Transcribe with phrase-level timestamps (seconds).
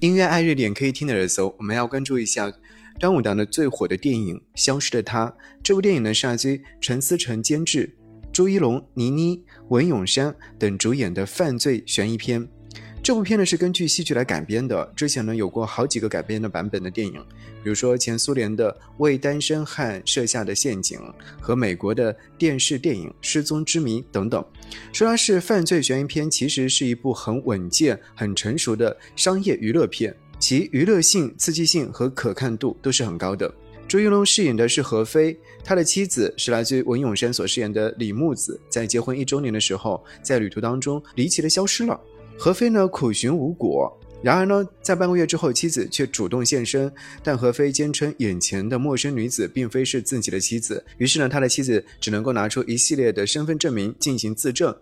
[0.00, 2.52] 音乐爱热点可以听的热搜，我们要关注一下
[3.00, 5.26] 端午档的最火的电影《消失的她》。
[5.62, 7.96] 这部电影呢是阿追、陈思诚监制，
[8.30, 12.46] 朱一龙、倪妮、文咏珊等主演的犯罪悬疑片。
[13.06, 14.84] 这部片呢是根据戏剧来改编的。
[14.96, 17.24] 之前呢有过好几个改编的版本的电影，
[17.62, 20.98] 比如说前苏联的《为单身汉设下的陷阱》
[21.40, 24.44] 和美国的电视电影《失踪之谜》等等。
[24.92, 33.54] 说它是犯罪悬疑片，其实是一部很稳健、很成熟的商业娱乐片，其娱乐性、刺激性和可看度都是很高的。
[33.86, 42.00] 朱一龙饰演的是何非，他的妻子是来自于文咏珊所饰演的李木子，在结婚一周年的时候，在旅途当中离奇的消失了。
[42.38, 54.74] 何飞呢苦寻无果，然而呢，在半个月之后，妻子却主动现身，但何飞坚称眼前的陌生女子并非是自己的妻子，于是呢，他的妻子只能够拿出一系列的身份证明进行自证。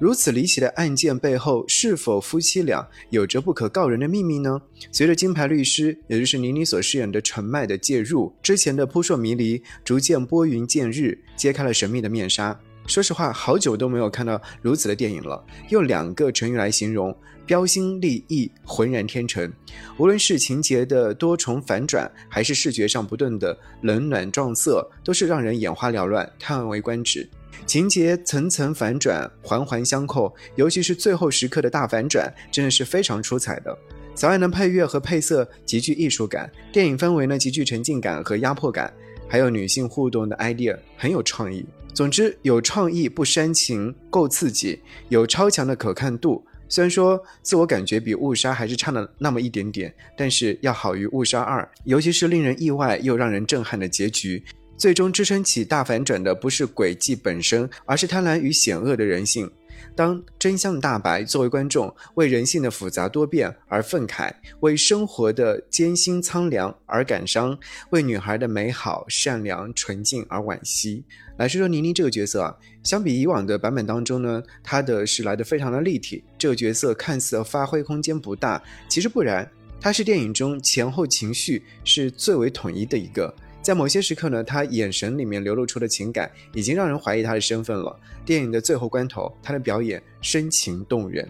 [0.00, 4.60] 如此离奇的案件背后，是否夫妻俩有着不可告人的秘密呢？
[4.92, 12.60] 随着金牌律师，也就是倪妮所饰演的陈麦的介入，之前的扑朔迷离逐渐拨云见日，揭开了神秘的面纱。
[12.88, 15.44] 说实话，好久都没有看到如此的电影了。
[15.68, 19.52] 用两个成语来形容：标新立异、浑然天成。
[19.98, 27.28] 无论是情节的多重反转，还是视觉上不断的冷暖撞色，都是让人眼花缭乱、叹为观止。
[27.66, 33.76] 情节层层反转，环环相扣，尤其是最后时刻的大反转，真的是非常出彩的。
[34.14, 38.90] 此外呢，配乐和配色极具艺术感，电影氛围呢极具沉浸感和压迫感，
[39.28, 41.66] 还有女性互动的 idea 很有创意。
[41.98, 46.46] 总之，有创意不煽情，够刺激，有超强的可看度。
[46.68, 54.40] 虽然说自我感觉比《误杀》还是差了那么一点点，但是要好于《误杀二》，尤其是令人意外又让人震撼的结局。
[54.76, 59.50] 最终支撑起大反转的不是诡计本身，而是贪婪与险恶的人性。
[59.94, 67.58] 当真相大白，作为观众为人性的复杂多变而愤慨，为生活的艰辛苍凉而感伤，
[67.90, 71.04] 为女孩的美好善良纯净而惋惜。
[71.36, 76.24] 来说说倪妮这个角色啊，相比以往的版本当中呢，她的是来的非常的立体。
[76.36, 79.48] 这个角色看似发挥空间不大，其实不然，
[79.80, 83.32] 她是电影中前后情绪是最为统一的一个。
[83.68, 87.94] 在某些时刻呢，他眼神里面流露出的情感已经让人怀疑他的身份了。
[88.24, 91.28] 电影的最后关头，他的表演深情动人。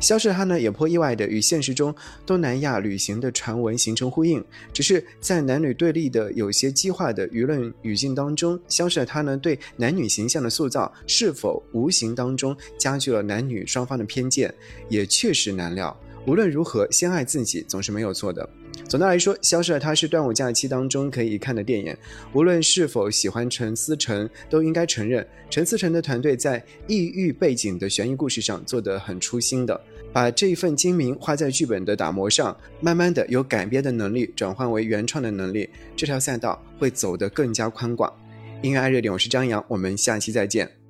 [0.00, 4.42] 消失的他呢，也颇意外的与现实中东南亚旅行的传闻形成呼应。
[4.72, 14.52] 只是在男女对立的有些激化的舆论语境当中，消失的他呢，对男女形象的塑造是否无形当中加剧了男女双方的偏见，
[14.88, 15.94] 也确实难料。
[16.26, 18.48] 无论如何，先爱自己总是没有错的。
[18.88, 21.94] 总的来说，《消失的她》是端午假期当中可以看的电影。
[22.32, 29.78] 无论是否喜欢陈思诚，都应该承认陈思诚的团队在异域背景的悬疑故事上做得很出心的，
[30.12, 38.12] 把这一份精明花在剧本的打磨上，慢慢的由改编的能力转换为原创的能力，这条赛道会走得更加宽广。
[38.62, 40.83] 音乐爱热点，我是张扬，我们下期再见。